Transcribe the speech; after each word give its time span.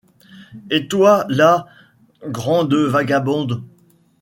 Et 0.71 0.87
toi, 0.87 1.25
la: 1.29 1.67
grande 2.25 2.73
vagabonde 2.73 3.61